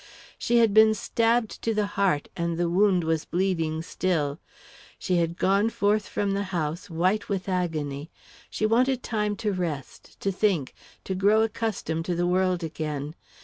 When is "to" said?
1.61-1.75, 9.35-9.53, 10.21-10.31, 11.03-11.13, 12.05-12.15